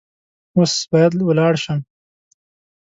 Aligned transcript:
اوس 0.57 0.73
باید 0.91 1.13
ولاړ 1.27 1.53
شم. 1.63 1.79